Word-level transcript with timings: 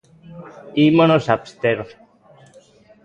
Ímonos 0.87 1.25
abster. 1.35 1.79